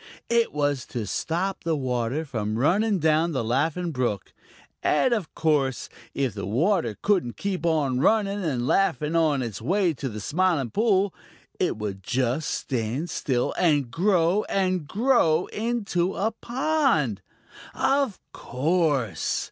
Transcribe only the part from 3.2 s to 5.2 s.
the Laughing Brook. And